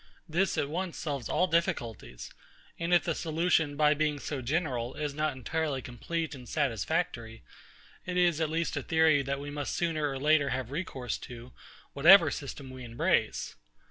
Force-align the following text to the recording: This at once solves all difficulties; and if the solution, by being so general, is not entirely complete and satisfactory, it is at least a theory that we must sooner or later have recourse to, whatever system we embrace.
This 0.27 0.57
at 0.57 0.67
once 0.67 0.97
solves 0.97 1.29
all 1.29 1.45
difficulties; 1.45 2.33
and 2.79 2.91
if 2.91 3.03
the 3.03 3.13
solution, 3.13 3.75
by 3.77 3.93
being 3.93 4.17
so 4.17 4.41
general, 4.41 4.95
is 4.95 5.13
not 5.13 5.33
entirely 5.35 5.79
complete 5.79 6.33
and 6.33 6.49
satisfactory, 6.49 7.43
it 8.07 8.17
is 8.17 8.41
at 8.41 8.49
least 8.49 8.75
a 8.75 8.81
theory 8.81 9.21
that 9.21 9.39
we 9.39 9.51
must 9.51 9.75
sooner 9.75 10.09
or 10.09 10.17
later 10.17 10.49
have 10.49 10.71
recourse 10.71 11.19
to, 11.19 11.51
whatever 11.93 12.31
system 12.31 12.71
we 12.71 12.83
embrace. 12.83 13.55